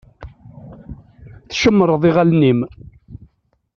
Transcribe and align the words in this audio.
Tcemmṛeḍ 1.49 2.03
iɣallen-im. 2.09 2.59